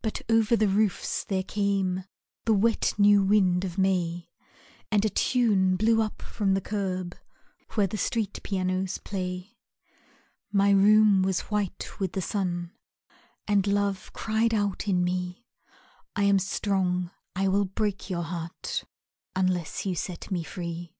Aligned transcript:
But 0.00 0.22
over 0.30 0.56
the 0.56 0.68
roofs 0.68 1.22
there 1.22 1.42
came 1.42 2.04
The 2.46 2.54
wet 2.54 2.94
new 2.96 3.22
wind 3.22 3.62
of 3.62 3.76
May, 3.76 4.30
And 4.90 5.04
a 5.04 5.10
tune 5.10 5.76
blew 5.76 6.00
up 6.00 6.22
from 6.22 6.54
the 6.54 6.62
curb 6.62 7.14
Where 7.74 7.86
the 7.86 7.98
street 7.98 8.42
pianos 8.42 8.96
play. 8.96 9.58
My 10.50 10.70
room 10.70 11.20
was 11.20 11.40
white 11.52 12.00
with 12.00 12.12
the 12.14 12.22
sun 12.22 12.72
And 13.46 13.66
Love 13.66 14.10
cried 14.14 14.54
out 14.54 14.88
in 14.88 15.04
me, 15.04 15.44
"I 16.16 16.22
am 16.22 16.38
strong, 16.38 17.10
I 17.36 17.48
will 17.48 17.66
break 17.66 18.08
your 18.08 18.22
heart 18.22 18.84
Unless 19.36 19.84
you 19.84 19.94
set 19.94 20.30
me 20.30 20.42
free." 20.42 20.96